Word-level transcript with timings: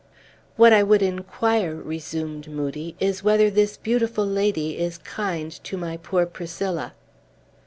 "What 0.55 0.73
I 0.73 0.81
would 0.81 1.03
inquire," 1.03 1.75
resumed 1.75 2.47
Moodie, 2.49 2.95
"is 2.99 3.23
whether 3.23 3.51
this 3.51 3.77
beautiful 3.77 4.25
lady 4.25 4.79
is 4.79 4.97
kind 4.97 5.51
to 5.65 5.77
my 5.77 5.97
poor 5.97 6.25
Priscilla." 6.25 6.93